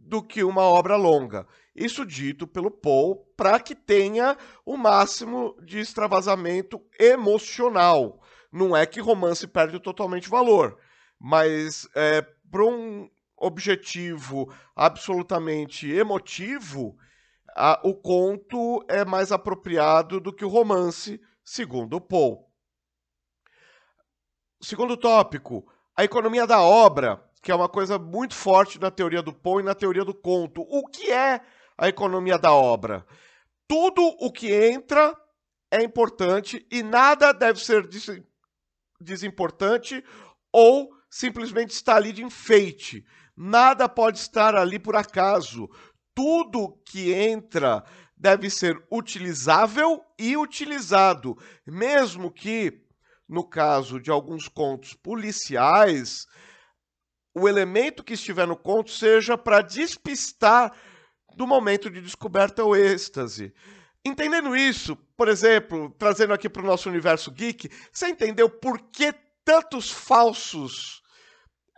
do 0.00 0.22
que 0.22 0.42
uma 0.42 0.62
obra 0.62 0.96
longa. 0.96 1.46
Isso 1.76 2.04
dito 2.04 2.46
pelo 2.46 2.70
Paul 2.70 3.16
para 3.36 3.60
que 3.60 3.74
tenha 3.74 4.36
o 4.64 4.76
máximo 4.76 5.54
de 5.62 5.78
extravasamento 5.78 6.82
emocional. 6.98 8.20
Não 8.50 8.76
é 8.76 8.84
que 8.86 9.00
romance 9.00 9.46
perde 9.46 9.78
totalmente 9.78 10.28
valor, 10.28 10.78
mas 11.18 11.86
é, 11.94 12.22
para 12.50 12.64
um 12.64 13.08
objetivo 13.36 14.52
absolutamente 14.74 15.88
emotivo, 15.90 16.96
a, 17.54 17.80
o 17.84 17.94
conto 17.94 18.84
é 18.88 19.04
mais 19.04 19.30
apropriado 19.30 20.20
do 20.20 20.32
que 20.32 20.44
o 20.44 20.48
romance, 20.48 21.20
segundo 21.44 22.00
Paul. 22.00 22.50
Segundo 24.60 24.96
tópico, 24.96 25.66
a 25.96 26.04
economia 26.04 26.46
da 26.46 26.60
obra 26.60 27.22
que 27.42 27.50
é 27.50 27.54
uma 27.54 27.68
coisa 27.68 27.98
muito 27.98 28.34
forte 28.34 28.78
na 28.80 28.90
teoria 28.90 29.22
do 29.22 29.32
Poe 29.32 29.62
e 29.62 29.64
na 29.64 29.74
teoria 29.74 30.04
do 30.04 30.14
conto. 30.14 30.62
O 30.62 30.86
que 30.86 31.10
é 31.10 31.40
a 31.76 31.88
economia 31.88 32.38
da 32.38 32.52
obra? 32.52 33.06
Tudo 33.66 34.02
o 34.20 34.30
que 34.30 34.52
entra 34.52 35.16
é 35.70 35.82
importante 35.82 36.66
e 36.70 36.82
nada 36.82 37.32
deve 37.32 37.60
ser 37.60 37.86
des 37.86 38.10
desimportante 39.00 40.04
ou 40.52 40.90
simplesmente 41.08 41.70
estar 41.70 41.96
ali 41.96 42.12
de 42.12 42.22
enfeite. 42.22 43.04
Nada 43.36 43.88
pode 43.88 44.18
estar 44.18 44.54
ali 44.54 44.78
por 44.78 44.94
acaso. 44.94 45.68
Tudo 46.14 46.78
que 46.84 47.12
entra 47.12 47.82
deve 48.14 48.50
ser 48.50 48.76
utilizável 48.92 50.02
e 50.18 50.36
utilizado, 50.36 51.34
mesmo 51.66 52.30
que, 52.30 52.84
no 53.26 53.48
caso 53.48 53.98
de 53.98 54.10
alguns 54.10 54.46
contos 54.46 54.92
policiais, 54.92 56.26
o 57.34 57.48
elemento 57.48 58.02
que 58.02 58.14
estiver 58.14 58.46
no 58.46 58.56
conto 58.56 58.90
seja 58.90 59.38
para 59.38 59.62
despistar 59.62 60.72
do 61.36 61.46
momento 61.46 61.88
de 61.88 62.00
descoberta 62.00 62.64
ou 62.64 62.76
êxtase. 62.76 63.54
Entendendo 64.04 64.56
isso, 64.56 64.96
por 65.16 65.28
exemplo, 65.28 65.94
trazendo 65.98 66.32
aqui 66.32 66.48
para 66.48 66.62
o 66.62 66.66
nosso 66.66 66.88
universo 66.88 67.30
geek, 67.30 67.70
você 67.92 68.08
entendeu 68.08 68.48
por 68.48 68.78
que 68.90 69.12
tantos 69.44 69.90
falsos, 69.90 71.02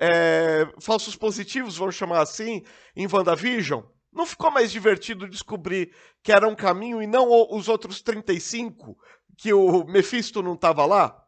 é, 0.00 0.66
falsos 0.80 1.16
positivos, 1.16 1.76
vamos 1.76 1.96
chamar 1.96 2.22
assim, 2.22 2.62
em 2.94 3.06
WandaVision? 3.06 3.82
Não 4.12 4.26
ficou 4.26 4.50
mais 4.50 4.70
divertido 4.70 5.28
descobrir 5.28 5.94
que 6.22 6.32
era 6.32 6.46
um 6.46 6.54
caminho 6.54 7.02
e 7.02 7.06
não 7.06 7.28
os 7.50 7.68
outros 7.68 8.02
35, 8.02 8.96
que 9.36 9.52
o 9.52 9.84
Mephisto 9.84 10.42
não 10.42 10.54
estava 10.54 10.86
lá? 10.86 11.18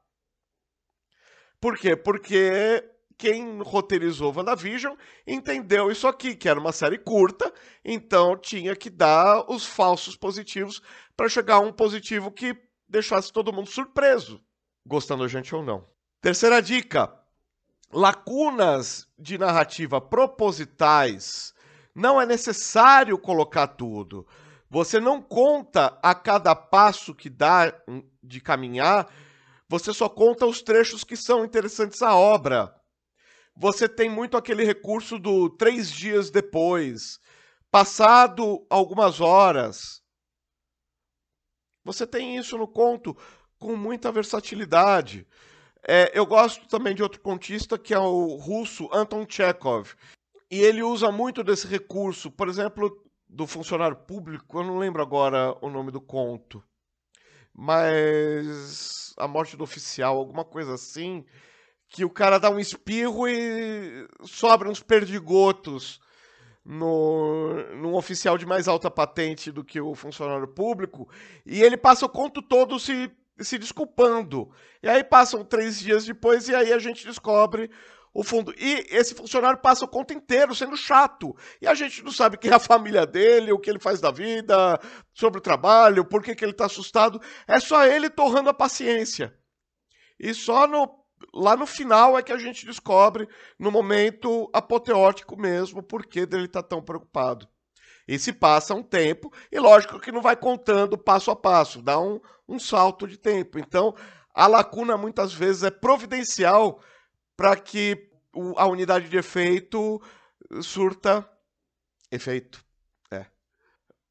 Por 1.61 1.79
quê? 1.79 1.97
Porque 1.97 2.85
quem 3.25 3.63
roteirizou 3.63 4.35
WandaVision 4.37 4.95
entendeu 5.27 5.91
isso 5.91 6.07
aqui, 6.07 6.37
que 6.37 6.47
era 6.47 6.61
uma 6.61 6.73
série 6.73 6.99
curta, 6.99 7.51
então 7.83 8.37
tinha 8.37 8.77
que 8.77 8.91
dar 8.91 9.51
os 9.51 9.65
falsos 9.65 10.15
positivos 10.15 10.83
para 11.17 11.27
chegar 11.27 11.55
a 11.55 11.61
um 11.61 11.73
positivo 11.73 12.31
que 12.31 12.55
deixasse 12.87 13.33
todo 13.33 13.51
mundo 13.51 13.71
surpreso, 13.71 14.45
gostando 14.87 15.25
a 15.25 15.29
gente 15.29 15.55
ou 15.55 15.65
não. 15.65 15.89
Terceira 16.21 16.61
dica: 16.61 17.19
lacunas 17.91 19.09
de 19.19 19.39
narrativa 19.39 20.03
propositais. 20.03 21.55
Não 21.95 22.21
é 22.21 22.27
necessário 22.27 23.17
colocar 23.17 23.69
tudo. 23.69 24.27
Você 24.69 25.01
não 25.01 25.23
conta 25.23 25.99
a 26.03 26.15
cada 26.15 26.55
passo 26.55 27.15
que 27.15 27.31
dá 27.31 27.73
de 28.23 28.39
caminhar, 28.39 29.09
você 29.67 29.95
só 29.95 30.11
conta 30.11 30.45
os 30.45 30.61
trechos 30.61 31.05
que 31.05 31.17
são 31.17 31.43
interessantes 31.43 32.03
à 32.03 32.15
obra 32.15 32.75
você 33.57 33.89
tem 33.89 34.11
muito 34.11 34.37
aquele 34.37 34.65
recurso 34.65 35.19
do 35.19 35.49
três 35.49 35.91
dias 35.91 36.31
depois, 36.31 37.19
passado 37.71 38.67
algumas 38.69 39.21
horas. 39.21 40.03
Você 41.85 42.07
tem 42.07 42.37
isso 42.37 42.59
no 42.59 42.67
conto 42.67 43.17
com 43.59 43.77
muita 43.77 44.11
versatilidade. 44.11 45.27
É, 45.87 46.19
eu 46.19 46.27
gosto 46.27 46.67
também 46.67 46.95
de 46.95 47.03
outro 47.03 47.21
contista 47.21 47.79
que 47.79 47.93
é 47.93 47.99
o 47.99 48.37
russo 48.37 48.89
Anton 48.93 49.27
Chekhov. 49.29 49.95
E 50.51 50.61
ele 50.61 50.83
usa 50.83 51.13
muito 51.13 51.45
desse 51.45 51.67
recurso, 51.67 52.31
por 52.31 52.49
exemplo, 52.49 52.91
do 53.29 53.47
funcionário 53.47 53.97
público, 53.97 54.59
eu 54.59 54.65
não 54.65 54.79
lembro 54.79 55.03
agora 55.03 55.57
o 55.61 55.69
nome 55.69 55.91
do 55.91 56.01
conto, 56.01 56.63
mas 57.53 59.13
a 59.17 59.27
morte 59.27 59.57
do 59.57 59.65
oficial, 59.65 60.17
alguma 60.17 60.45
coisa 60.45 60.75
assim 60.75 61.25
que 61.95 62.05
o 62.05 62.11
cara 62.11 62.41
dá 62.41 62.51
um 62.51 62.59
espirro 62.59 63.29
e 63.29 64.09
sobra 64.25 64.69
uns 64.69 64.83
perdigotos 64.83 66.01
no, 66.65 67.55
num 67.77 67.95
oficial 67.95 68.37
de 68.37 68.45
mais 68.45 68.67
alta 68.67 68.91
patente 68.91 69.53
do 69.53 69.63
que 69.63 69.81
o 69.81 69.95
funcionário 69.95 70.49
público, 70.49 71.09
e 71.47 71.63
ele 71.63 71.77
passa 71.77 72.05
o 72.05 72.09
conto 72.09 72.43
todo 72.43 72.81
se, 72.81 73.09
se 73.39 73.59
desculpando. 73.59 74.51
E 74.83 74.89
aí 74.89 75.05
passam 75.05 75.45
três 75.45 75.79
dias 75.79 76.05
depois, 76.05 76.49
e 76.49 76.55
aí 76.57 76.73
a 76.73 76.81
gente 76.81 77.07
descobre 77.07 77.71
o 78.13 78.25
fundo. 78.25 78.53
E 78.59 78.87
esse 78.91 79.15
funcionário 79.15 79.61
passa 79.61 79.85
o 79.85 79.89
conto 79.89 80.13
inteiro 80.13 80.53
sendo 80.53 80.77
chato. 80.77 81.37
E 81.63 81.69
a 81.69 81.75
gente 81.75 82.03
não 82.03 82.11
sabe 82.11 82.37
quem 82.39 82.51
é 82.51 82.55
a 82.55 82.59
família 82.59 83.07
dele, 83.07 83.53
o 83.53 83.59
que 83.61 83.71
ele 83.71 83.79
faz 83.79 84.01
da 84.01 84.11
vida, 84.11 84.81
sobre 85.13 85.39
o 85.39 85.43
trabalho, 85.43 86.05
por 86.05 86.25
que, 86.25 86.35
que 86.35 86.45
ele 86.45 86.51
está 86.51 86.67
assustado. 86.67 87.21
É 87.47 87.61
só 87.61 87.87
ele 87.87 88.11
torrando 88.11 88.51
a 88.51 88.55
paciência. 88.55 89.33
E 90.19 90.35
só 90.35 90.67
no 90.67 91.04
lá 91.33 91.57
no 91.57 91.67
final 91.67 92.19
é 92.19 92.23
que 92.23 92.33
a 92.33 92.39
gente 92.39 92.67
descobre, 92.67 93.29
no 93.59 93.71
momento 93.71 94.49
apoteótico 94.53 95.37
mesmo, 95.37 95.83
por 95.83 96.07
que 96.07 96.27
dele 96.27 96.47
estar 96.47 96.63
tá 96.63 96.69
tão 96.69 96.83
preocupado. 96.83 97.49
E 98.07 98.19
se 98.19 98.33
passa 98.33 98.75
um 98.75 98.83
tempo, 98.83 99.33
e 99.51 99.59
lógico 99.59 99.99
que 99.99 100.13
não 100.13 100.21
vai 100.21 100.37
contando 100.37 100.99
passo 100.99 101.31
a 101.31 101.37
passo, 101.37 101.81
dá 101.81 101.99
um, 101.99 102.21
um 102.47 102.59
salto 102.59 103.07
de 103.07 103.17
tempo. 103.17 103.59
Então, 103.59 103.95
a 104.35 104.47
lacuna 104.47 104.97
muitas 104.97 105.33
vezes 105.33 105.63
é 105.63 105.71
providencial 105.71 106.83
para 107.37 107.57
que 107.57 108.11
a 108.57 108.67
unidade 108.67 109.09
de 109.09 109.17
efeito 109.17 110.03
surta 110.61 111.29
efeito. 112.11 112.65
É. 113.11 113.27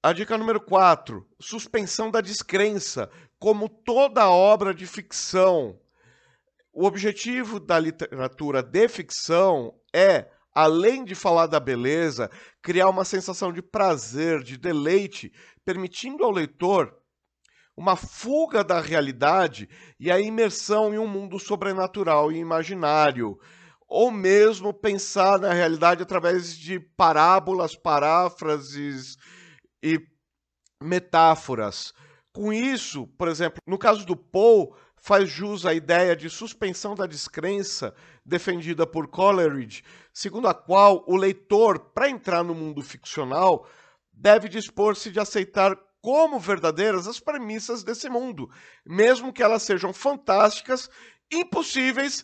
A 0.01 0.13
dica 0.13 0.37
número 0.37 0.61
4: 0.61 1.27
suspensão 1.39 2.09
da 2.09 2.21
descrença. 2.21 3.09
Como 3.37 3.67
toda 3.67 4.29
obra 4.29 4.73
de 4.73 4.87
ficção 4.87 5.77
o 6.73 6.85
objetivo 6.85 7.59
da 7.59 7.79
literatura 7.79 8.63
de 8.63 8.87
ficção 8.89 9.75
é, 9.95 10.27
além 10.51 11.05
de 11.05 11.13
falar 11.13 11.45
da 11.45 11.59
beleza, 11.59 12.29
criar 12.63 12.89
uma 12.89 13.05
sensação 13.05 13.53
de 13.53 13.61
prazer, 13.61 14.41
de 14.41 14.57
deleite, 14.57 15.31
permitindo 15.63 16.23
ao 16.23 16.31
leitor 16.31 16.97
uma 17.77 17.95
fuga 17.95 18.63
da 18.63 18.81
realidade 18.81 19.69
e 19.99 20.11
a 20.11 20.19
imersão 20.19 20.93
em 20.93 20.97
um 20.97 21.07
mundo 21.07 21.39
sobrenatural 21.39 22.31
e 22.31 22.37
imaginário, 22.37 23.37
ou 23.87 24.11
mesmo 24.11 24.73
pensar 24.73 25.39
na 25.39 25.53
realidade 25.53 26.01
através 26.01 26.57
de 26.57 26.79
parábolas, 26.79 27.75
paráfrases 27.75 29.15
e 29.83 29.99
metáforas. 30.81 31.93
Com 32.31 32.51
isso, 32.51 33.07
por 33.17 33.27
exemplo, 33.27 33.59
no 33.67 33.77
caso 33.77 34.05
do 34.05 34.15
Poe, 34.15 34.69
faz 35.03 35.29
jus 35.29 35.65
à 35.65 35.73
ideia 35.73 36.15
de 36.15 36.29
suspensão 36.29 36.95
da 36.95 37.05
descrença 37.05 37.93
defendida 38.25 38.87
por 38.87 39.09
Coleridge, 39.09 39.83
segundo 40.13 40.47
a 40.47 40.53
qual 40.53 41.03
o 41.05 41.17
leitor, 41.17 41.77
para 41.77 42.09
entrar 42.09 42.41
no 42.41 42.55
mundo 42.55 42.81
ficcional, 42.81 43.67
deve 44.13 44.47
dispor-se 44.47 45.11
de 45.11 45.19
aceitar 45.19 45.77
como 46.01 46.39
verdadeiras 46.39 47.05
as 47.05 47.19
premissas 47.19 47.83
desse 47.83 48.09
mundo, 48.09 48.49
mesmo 48.85 49.33
que 49.33 49.43
elas 49.43 49.63
sejam 49.63 49.91
fantásticas, 49.91 50.89
impossíveis 51.29 52.23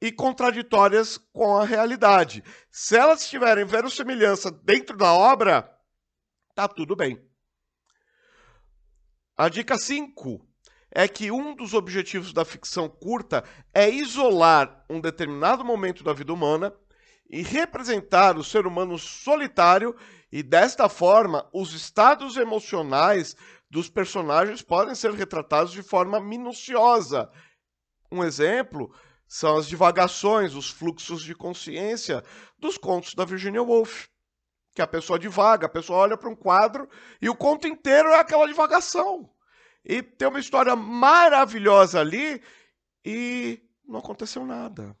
e 0.00 0.12
contraditórias 0.12 1.18
com 1.32 1.56
a 1.56 1.64
realidade. 1.64 2.44
Se 2.70 2.96
elas 2.96 3.28
tiverem 3.28 3.64
verossimilhança 3.64 4.52
dentro 4.52 4.96
da 4.96 5.12
obra, 5.12 5.68
tá 6.54 6.68
tudo 6.68 6.94
bem. 6.94 7.20
A 9.36 9.48
dica 9.48 9.76
5 9.76 10.48
é 10.92 11.06
que 11.06 11.30
um 11.30 11.54
dos 11.54 11.74
objetivos 11.74 12.32
da 12.32 12.44
ficção 12.44 12.88
curta 12.88 13.44
é 13.72 13.88
isolar 13.88 14.84
um 14.88 15.00
determinado 15.00 15.64
momento 15.64 16.02
da 16.02 16.12
vida 16.12 16.32
humana 16.32 16.74
e 17.30 17.42
representar 17.42 18.36
o 18.36 18.42
ser 18.42 18.66
humano 18.66 18.98
solitário, 18.98 19.94
e 20.32 20.42
desta 20.42 20.88
forma, 20.88 21.48
os 21.52 21.72
estados 21.74 22.36
emocionais 22.36 23.36
dos 23.70 23.88
personagens 23.88 24.62
podem 24.62 24.96
ser 24.96 25.12
retratados 25.12 25.72
de 25.72 25.82
forma 25.82 26.18
minuciosa. 26.18 27.30
Um 28.10 28.24
exemplo 28.24 28.92
são 29.28 29.56
as 29.56 29.68
divagações, 29.68 30.56
os 30.56 30.68
fluxos 30.68 31.22
de 31.22 31.36
consciência 31.36 32.24
dos 32.58 32.76
contos 32.76 33.14
da 33.14 33.24
Virginia 33.24 33.62
Woolf. 33.62 34.08
Que 34.74 34.82
a 34.82 34.86
pessoa 34.88 35.18
divaga, 35.18 35.66
a 35.66 35.70
pessoa 35.70 36.00
olha 36.00 36.16
para 36.16 36.28
um 36.28 36.34
quadro 36.34 36.88
e 37.22 37.28
o 37.28 37.36
conto 37.36 37.68
inteiro 37.68 38.08
é 38.08 38.18
aquela 38.18 38.46
divagação. 38.48 39.30
E 39.84 40.02
tem 40.02 40.28
uma 40.28 40.40
história 40.40 40.76
maravilhosa 40.76 42.00
ali 42.00 42.42
e 43.04 43.62
não 43.86 43.98
aconteceu 43.98 44.44
nada. 44.44 44.96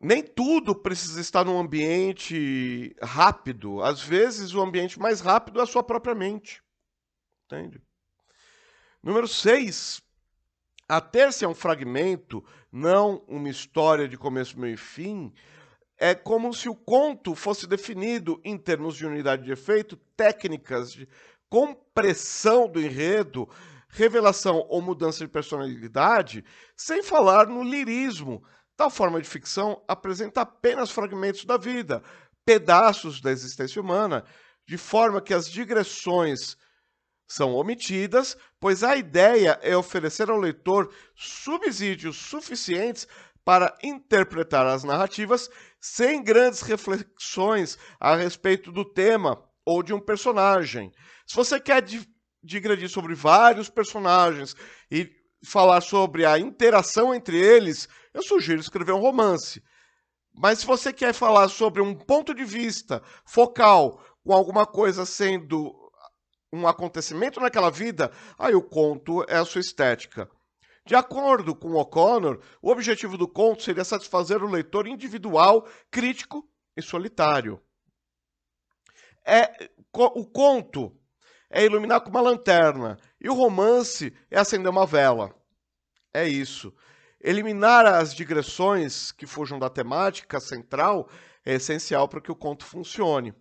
Nem 0.00 0.22
tudo 0.22 0.74
precisa 0.74 1.20
estar 1.20 1.44
num 1.44 1.58
ambiente 1.58 2.94
rápido. 3.02 3.82
Às 3.82 4.00
vezes, 4.00 4.54
o 4.54 4.60
ambiente 4.60 4.98
mais 4.98 5.20
rápido 5.20 5.58
é 5.58 5.62
a 5.62 5.66
sua 5.66 5.82
própria 5.82 6.14
mente. 6.14 6.62
Entende? 7.44 7.82
Número 9.02 9.26
6. 9.26 10.02
A 10.88 11.00
terça 11.00 11.44
é 11.44 11.48
um 11.48 11.54
fragmento, 11.54 12.44
não 12.70 13.24
uma 13.26 13.48
história 13.48 14.06
de 14.06 14.16
começo, 14.16 14.58
meio 14.58 14.74
e 14.74 14.76
fim, 14.76 15.32
é 15.98 16.14
como 16.14 16.52
se 16.52 16.68
o 16.68 16.74
conto 16.74 17.34
fosse 17.34 17.66
definido 17.66 18.40
em 18.44 18.58
termos 18.58 18.96
de 18.96 19.06
unidade 19.06 19.44
de 19.44 19.52
efeito, 19.52 19.96
técnicas 20.16 20.92
de 20.92 21.08
compressão 21.48 22.68
do 22.68 22.80
enredo, 22.80 23.48
revelação 23.88 24.66
ou 24.68 24.82
mudança 24.82 25.24
de 25.24 25.30
personalidade, 25.30 26.44
sem 26.76 27.02
falar 27.02 27.46
no 27.46 27.62
lirismo. 27.62 28.44
Tal 28.76 28.90
forma 28.90 29.20
de 29.20 29.28
ficção 29.28 29.82
apresenta 29.88 30.42
apenas 30.42 30.90
fragmentos 30.90 31.44
da 31.44 31.56
vida, 31.56 32.02
pedaços 32.44 33.20
da 33.20 33.30
existência 33.30 33.80
humana, 33.80 34.24
de 34.66 34.76
forma 34.76 35.22
que 35.22 35.32
as 35.32 35.48
digressões 35.48 36.56
são 37.26 37.54
omitidas, 37.54 38.36
pois 38.60 38.84
a 38.84 38.96
ideia 38.96 39.58
é 39.62 39.76
oferecer 39.76 40.30
ao 40.30 40.38
leitor 40.38 40.92
subsídios 41.14 42.16
suficientes 42.16 43.08
para 43.46 43.72
interpretar 43.80 44.66
as 44.66 44.82
narrativas 44.82 45.48
sem 45.80 46.20
grandes 46.20 46.62
reflexões 46.62 47.78
a 48.00 48.16
respeito 48.16 48.72
do 48.72 48.84
tema 48.84 49.40
ou 49.64 49.84
de 49.84 49.94
um 49.94 50.00
personagem. 50.00 50.90
Se 51.24 51.36
você 51.36 51.60
quer 51.60 51.84
digredir 52.42 52.88
sobre 52.88 53.14
vários 53.14 53.70
personagens 53.70 54.56
e 54.90 55.08
falar 55.44 55.80
sobre 55.80 56.26
a 56.26 56.40
interação 56.40 57.14
entre 57.14 57.38
eles, 57.38 57.88
eu 58.12 58.20
sugiro 58.24 58.60
escrever 58.60 58.90
um 58.90 59.00
romance. 59.00 59.62
Mas 60.34 60.58
se 60.58 60.66
você 60.66 60.92
quer 60.92 61.14
falar 61.14 61.48
sobre 61.48 61.80
um 61.80 61.94
ponto 61.94 62.34
de 62.34 62.44
vista 62.44 63.00
focal 63.24 64.04
com 64.24 64.32
alguma 64.32 64.66
coisa 64.66 65.06
sendo 65.06 65.72
um 66.52 66.66
acontecimento 66.66 67.38
naquela 67.38 67.70
vida, 67.70 68.10
aí 68.36 68.56
o 68.56 68.62
conto 68.62 69.24
é 69.28 69.36
a 69.36 69.44
sua 69.44 69.60
estética. 69.60 70.28
De 70.86 70.94
acordo 70.94 71.52
com 71.52 71.74
O'Connor, 71.74 72.40
o 72.62 72.70
objetivo 72.70 73.18
do 73.18 73.26
conto 73.26 73.64
seria 73.64 73.84
satisfazer 73.84 74.40
o 74.40 74.48
leitor 74.48 74.86
individual, 74.86 75.68
crítico 75.90 76.48
e 76.76 76.80
solitário. 76.80 77.60
É, 79.24 79.68
o 79.92 80.24
conto 80.24 80.96
é 81.50 81.64
iluminar 81.64 82.02
com 82.02 82.10
uma 82.10 82.20
lanterna 82.20 82.96
e 83.20 83.28
o 83.28 83.34
romance 83.34 84.16
é 84.30 84.38
acender 84.38 84.70
uma 84.70 84.86
vela. 84.86 85.34
É 86.14 86.24
isso. 86.28 86.72
Eliminar 87.20 87.84
as 87.84 88.14
digressões 88.14 89.10
que 89.10 89.26
fujam 89.26 89.58
da 89.58 89.68
temática 89.68 90.38
central 90.38 91.10
é 91.44 91.54
essencial 91.54 92.08
para 92.08 92.20
que 92.20 92.30
o 92.30 92.36
conto 92.36 92.64
funcione. 92.64 93.34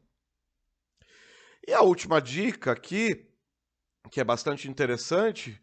E 1.68 1.74
a 1.74 1.82
última 1.82 2.20
dica 2.20 2.72
aqui, 2.72 3.30
que 4.10 4.20
é 4.20 4.24
bastante 4.24 4.68
interessante, 4.68 5.62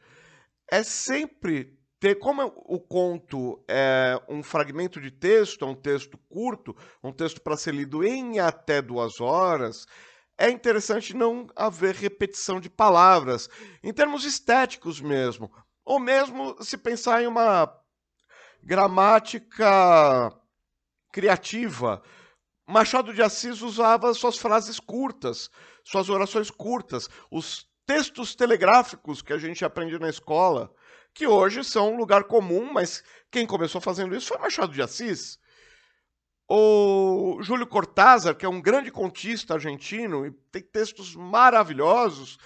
é 0.70 0.82
sempre 0.82 1.78
ter, 2.00 2.16
como 2.16 2.42
o 2.66 2.80
conto 2.80 3.64
é 3.68 4.20
um 4.28 4.42
fragmento 4.42 5.00
de 5.00 5.10
texto, 5.10 5.64
é 5.64 5.68
um 5.68 5.74
texto 5.74 6.18
curto, 6.28 6.76
um 7.02 7.12
texto 7.12 7.40
para 7.40 7.56
ser 7.56 7.74
lido 7.74 8.02
em 8.02 8.40
até 8.40 8.82
duas 8.82 9.20
horas, 9.20 9.86
é 10.36 10.50
interessante 10.50 11.14
não 11.14 11.46
haver 11.54 11.94
repetição 11.94 12.60
de 12.60 12.68
palavras, 12.68 13.48
em 13.82 13.92
termos 13.92 14.24
estéticos 14.24 15.00
mesmo, 15.00 15.52
ou 15.84 16.00
mesmo 16.00 16.56
se 16.60 16.76
pensar 16.76 17.22
em 17.22 17.26
uma 17.26 17.72
gramática 18.62 20.32
criativa. 21.12 22.02
Machado 22.66 23.12
de 23.12 23.22
Assis 23.22 23.60
usava 23.60 24.14
suas 24.14 24.38
frases 24.38 24.80
curtas, 24.80 25.50
suas 25.84 26.08
orações 26.08 26.50
curtas, 26.50 27.08
os 27.30 27.66
textos 27.86 28.34
telegráficos 28.34 29.22
que 29.22 29.32
a 29.32 29.38
gente 29.38 29.64
aprende 29.64 29.98
na 29.98 30.08
escola, 30.08 30.72
que 31.14 31.26
hoje 31.26 31.62
são 31.62 31.92
um 31.92 31.96
lugar 31.96 32.24
comum, 32.24 32.72
mas 32.72 33.02
quem 33.30 33.46
começou 33.46 33.80
fazendo 33.80 34.14
isso 34.14 34.28
foi 34.28 34.38
Machado 34.38 34.72
de 34.72 34.82
Assis. 34.82 35.38
O 36.48 37.38
Júlio 37.42 37.66
Cortázar, 37.66 38.34
que 38.34 38.44
é 38.44 38.48
um 38.48 38.60
grande 38.60 38.90
contista 38.90 39.54
argentino 39.54 40.26
e 40.26 40.32
tem 40.50 40.62
textos 40.62 41.14
maravilhosos, 41.14 42.38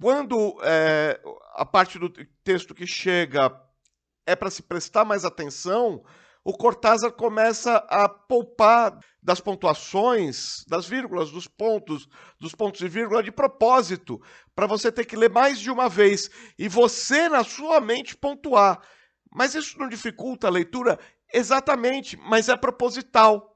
quando 0.00 0.58
é, 0.62 1.20
a 1.54 1.64
parte 1.64 1.98
do 1.98 2.10
texto 2.42 2.74
que 2.74 2.86
chega 2.86 3.52
é 4.26 4.36
para 4.36 4.50
se 4.50 4.62
prestar 4.62 5.04
mais 5.04 5.24
atenção, 5.24 6.04
o 6.48 6.52
Cortázar 6.54 7.12
começa 7.12 7.76
a 7.90 8.08
poupar 8.08 8.98
das 9.22 9.38
pontuações, 9.38 10.64
das 10.66 10.86
vírgulas, 10.86 11.30
dos 11.30 11.46
pontos, 11.46 12.08
dos 12.40 12.54
pontos 12.54 12.80
e 12.80 12.88
vírgula 12.88 13.22
de 13.22 13.30
propósito, 13.30 14.18
para 14.54 14.66
você 14.66 14.90
ter 14.90 15.04
que 15.04 15.14
ler 15.14 15.28
mais 15.28 15.60
de 15.60 15.70
uma 15.70 15.90
vez 15.90 16.30
e 16.58 16.66
você 16.66 17.28
na 17.28 17.44
sua 17.44 17.82
mente 17.82 18.16
pontuar. 18.16 18.80
Mas 19.30 19.54
isso 19.54 19.78
não 19.78 19.90
dificulta 19.90 20.46
a 20.46 20.50
leitura 20.50 20.98
exatamente, 21.34 22.16
mas 22.16 22.48
é 22.48 22.56
proposital. 22.56 23.54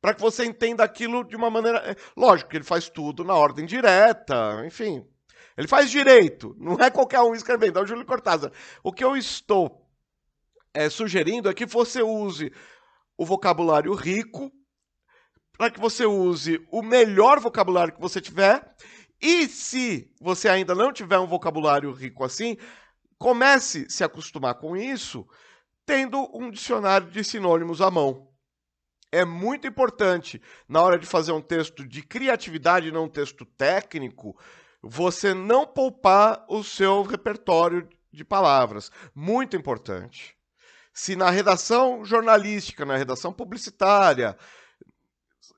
Para 0.00 0.14
que 0.14 0.22
você 0.22 0.46
entenda 0.46 0.82
aquilo 0.82 1.22
de 1.22 1.36
uma 1.36 1.50
maneira. 1.50 1.80
É, 1.80 1.96
lógico 2.16 2.48
que 2.48 2.56
ele 2.56 2.64
faz 2.64 2.88
tudo 2.88 3.22
na 3.24 3.34
ordem 3.34 3.66
direta, 3.66 4.62
enfim. 4.64 5.06
Ele 5.54 5.68
faz 5.68 5.90
direito, 5.90 6.56
não 6.58 6.76
é 6.80 6.90
qualquer 6.90 7.20
um 7.20 7.34
escrevendo, 7.34 7.78
é 7.78 7.82
o 7.82 7.86
Júlio 7.86 8.06
Cortázar. 8.06 8.50
O 8.82 8.90
que 8.90 9.04
eu 9.04 9.14
estou 9.18 9.79
é, 10.74 10.88
sugerindo 10.88 11.48
é 11.48 11.54
que 11.54 11.66
você 11.66 12.02
use 12.02 12.52
o 13.16 13.24
vocabulário 13.24 13.92
rico, 13.94 14.50
para 15.52 15.70
que 15.70 15.80
você 15.80 16.06
use 16.06 16.66
o 16.70 16.82
melhor 16.82 17.38
vocabulário 17.38 17.94
que 17.94 18.00
você 18.00 18.20
tiver. 18.20 18.74
E 19.20 19.46
se 19.46 20.10
você 20.20 20.48
ainda 20.48 20.74
não 20.74 20.92
tiver 20.92 21.18
um 21.18 21.26
vocabulário 21.26 21.92
rico 21.92 22.24
assim, 22.24 22.56
comece 23.18 23.84
a 23.86 23.90
se 23.90 24.02
acostumar 24.02 24.54
com 24.54 24.74
isso, 24.74 25.26
tendo 25.84 26.30
um 26.34 26.50
dicionário 26.50 27.10
de 27.10 27.22
sinônimos 27.22 27.82
à 27.82 27.90
mão. 27.90 28.28
É 29.12 29.24
muito 29.24 29.66
importante, 29.66 30.40
na 30.68 30.80
hora 30.80 30.98
de 30.98 31.04
fazer 31.04 31.32
um 31.32 31.42
texto 31.42 31.86
de 31.86 32.02
criatividade, 32.02 32.92
não 32.92 33.04
um 33.04 33.08
texto 33.08 33.44
técnico, 33.44 34.38
você 34.80 35.34
não 35.34 35.66
poupar 35.66 36.46
o 36.48 36.62
seu 36.62 37.02
repertório 37.02 37.86
de 38.10 38.24
palavras. 38.24 38.90
Muito 39.14 39.56
importante 39.56 40.39
se 40.92 41.16
na 41.16 41.30
redação 41.30 42.04
jornalística, 42.04 42.84
na 42.84 42.96
redação 42.96 43.32
publicitária, 43.32 44.36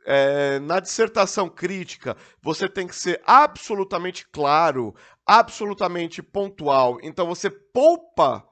é, 0.05 0.59
na 0.61 0.81
dissertação 0.81 1.49
crítica, 1.49 2.17
você 2.43 2.69
tem 2.69 2.87
que 2.87 2.97
ser 2.97 3.23
absolutamente 3.25 4.27
claro, 4.31 4.95
absolutamente 5.27 6.23
pontual. 6.23 6.99
Então 7.03 7.27
você 7.27 7.51
poupa 7.51 8.47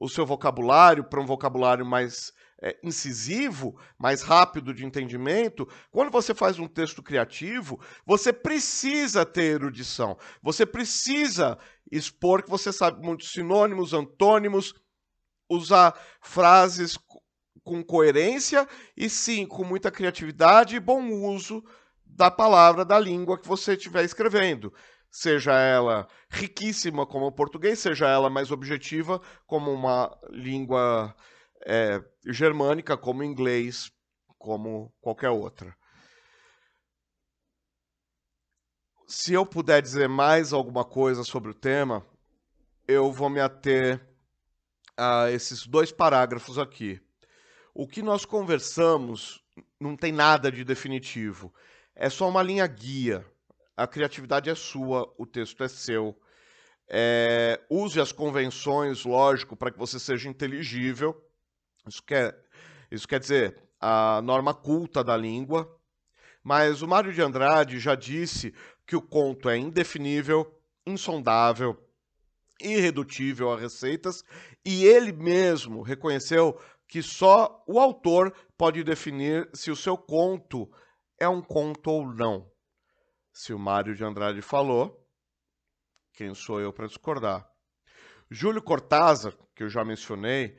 o 0.00 0.08
seu 0.08 0.24
vocabulário 0.24 1.04
para 1.04 1.20
um 1.20 1.26
vocabulário 1.26 1.84
mais 1.84 2.32
é, 2.62 2.76
incisivo, 2.82 3.78
mais 3.98 4.22
rápido 4.22 4.72
de 4.72 4.84
entendimento. 4.84 5.68
Quando 5.90 6.10
você 6.10 6.34
faz 6.34 6.58
um 6.58 6.68
texto 6.68 7.02
criativo, 7.02 7.80
você 8.06 8.32
precisa 8.32 9.24
ter 9.24 9.54
erudição. 9.54 10.16
Você 10.42 10.64
precisa 10.64 11.58
expor 11.90 12.42
que 12.42 12.50
você 12.50 12.72
sabe 12.72 13.04
muitos 13.04 13.32
sinônimos, 13.32 13.92
antônimos 13.92 14.74
usar 15.48 15.98
frases 16.20 16.98
com 17.64 17.82
coerência 17.84 18.66
e 18.96 19.10
sim 19.10 19.46
com 19.46 19.64
muita 19.64 19.90
criatividade 19.90 20.76
e 20.76 20.80
bom 20.80 21.10
uso 21.10 21.62
da 22.04 22.30
palavra, 22.30 22.84
da 22.84 22.98
língua 22.98 23.38
que 23.38 23.46
você 23.46 23.74
estiver 23.74 24.04
escrevendo. 24.04 24.72
Seja 25.10 25.52
ela 25.58 26.06
riquíssima 26.30 27.06
como 27.06 27.26
o 27.26 27.32
português, 27.32 27.78
seja 27.78 28.08
ela 28.08 28.28
mais 28.28 28.50
objetiva 28.50 29.20
como 29.46 29.70
uma 29.70 30.16
língua 30.30 31.14
é, 31.66 32.02
germânica, 32.26 32.96
como 32.96 33.22
inglês, 33.22 33.90
como 34.38 34.92
qualquer 35.00 35.30
outra. 35.30 35.76
Se 39.06 39.32
eu 39.32 39.46
puder 39.46 39.80
dizer 39.80 40.08
mais 40.08 40.52
alguma 40.52 40.84
coisa 40.84 41.24
sobre 41.24 41.50
o 41.50 41.54
tema, 41.54 42.06
eu 42.86 43.10
vou 43.10 43.30
me 43.30 43.40
ater 43.40 44.07
a 44.98 45.30
esses 45.30 45.66
dois 45.66 45.92
parágrafos 45.92 46.58
aqui. 46.58 47.00
O 47.72 47.86
que 47.86 48.02
nós 48.02 48.24
conversamos 48.24 49.40
não 49.78 49.96
tem 49.96 50.10
nada 50.10 50.50
de 50.50 50.64
definitivo. 50.64 51.54
É 51.94 52.10
só 52.10 52.28
uma 52.28 52.42
linha 52.42 52.66
guia. 52.66 53.24
A 53.76 53.86
criatividade 53.86 54.50
é 54.50 54.54
sua, 54.56 55.12
o 55.16 55.24
texto 55.24 55.62
é 55.62 55.68
seu. 55.68 56.18
É, 56.88 57.60
use 57.70 58.00
as 58.00 58.10
convenções, 58.10 59.04
lógico, 59.04 59.54
para 59.54 59.70
que 59.70 59.78
você 59.78 60.00
seja 60.00 60.28
inteligível. 60.28 61.24
Isso 61.86 62.02
quer, 62.02 62.36
isso 62.90 63.06
quer 63.06 63.20
dizer 63.20 63.56
a 63.80 64.20
norma 64.22 64.52
culta 64.52 65.04
da 65.04 65.16
língua. 65.16 65.72
Mas 66.42 66.82
o 66.82 66.88
Mário 66.88 67.12
de 67.12 67.22
Andrade 67.22 67.78
já 67.78 67.94
disse 67.94 68.52
que 68.84 68.96
o 68.96 69.02
conto 69.02 69.48
é 69.48 69.56
indefinível, 69.56 70.60
insondável, 70.84 71.78
irredutível 72.60 73.52
a 73.52 73.58
receitas, 73.58 74.24
e 74.64 74.84
ele 74.84 75.12
mesmo 75.12 75.82
reconheceu 75.82 76.60
que 76.86 77.02
só 77.02 77.62
o 77.66 77.78
autor 77.78 78.34
pode 78.56 78.82
definir 78.82 79.48
se 79.52 79.70
o 79.70 79.76
seu 79.76 79.96
conto 79.96 80.70
é 81.18 81.28
um 81.28 81.42
conto 81.42 81.90
ou 81.90 82.12
não. 82.12 82.50
Se 83.32 83.52
o 83.52 83.58
Mário 83.58 83.94
de 83.94 84.04
Andrade 84.04 84.40
falou, 84.40 85.06
quem 86.14 86.34
sou 86.34 86.60
eu 86.60 86.72
para 86.72 86.86
discordar? 86.86 87.48
Júlio 88.30 88.62
Cortázar, 88.62 89.36
que 89.54 89.62
eu 89.62 89.68
já 89.68 89.84
mencionei, 89.84 90.58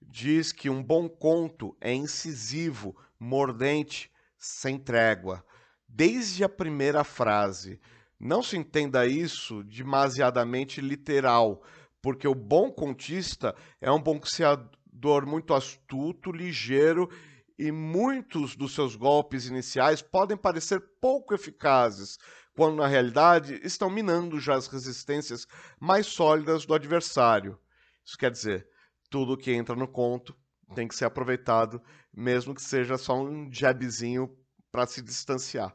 diz 0.00 0.52
que 0.52 0.68
um 0.68 0.82
bom 0.82 1.08
conto 1.08 1.76
é 1.80 1.92
incisivo, 1.92 2.96
mordente, 3.18 4.12
sem 4.36 4.78
trégua, 4.78 5.44
desde 5.88 6.44
a 6.44 6.48
primeira 6.48 7.02
frase. 7.02 7.80
Não 8.20 8.42
se 8.42 8.56
entenda 8.56 9.06
isso 9.06 9.62
demasiadamente 9.62 10.80
literal, 10.80 11.62
porque 12.02 12.26
o 12.26 12.34
bom 12.34 12.70
contista 12.70 13.54
é 13.80 13.90
um 13.92 14.02
boxeador 14.02 15.24
muito 15.26 15.54
astuto, 15.54 16.32
ligeiro 16.32 17.08
e 17.56 17.70
muitos 17.70 18.56
dos 18.56 18.74
seus 18.74 18.96
golpes 18.96 19.46
iniciais 19.46 20.02
podem 20.02 20.36
parecer 20.36 20.80
pouco 21.00 21.34
eficazes, 21.34 22.18
quando 22.54 22.76
na 22.76 22.88
realidade 22.88 23.60
estão 23.62 23.88
minando 23.88 24.40
já 24.40 24.54
as 24.54 24.66
resistências 24.66 25.46
mais 25.80 26.06
sólidas 26.06 26.66
do 26.66 26.74
adversário. 26.74 27.56
Isso 28.04 28.18
quer 28.18 28.32
dizer, 28.32 28.68
tudo 29.08 29.36
que 29.36 29.52
entra 29.52 29.76
no 29.76 29.86
conto 29.86 30.36
tem 30.74 30.88
que 30.88 30.94
ser 30.94 31.04
aproveitado, 31.04 31.80
mesmo 32.12 32.54
que 32.54 32.62
seja 32.62 32.98
só 32.98 33.14
um 33.14 33.48
jabzinho 33.52 34.28
para 34.72 34.86
se 34.86 35.00
distanciar. 35.00 35.74